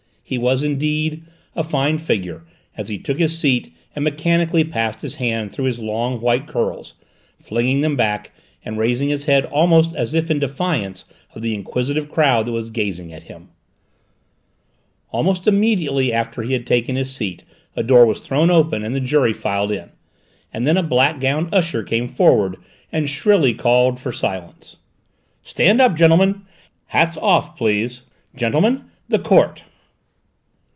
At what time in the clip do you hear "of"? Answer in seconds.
11.35-11.41